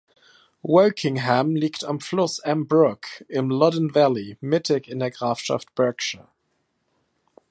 Wokingham 0.65 1.55
liegt 1.55 1.83
am 1.83 1.99
Fluss 1.99 2.39
Emm 2.39 2.65
Brook 2.67 3.05
im 3.27 3.51
Loddon 3.51 3.93
Valley 3.93 4.35
mittig 4.41 4.87
in 4.87 4.97
der 4.97 5.11
Grafschaft 5.11 5.75
Berkshire. 5.75 6.27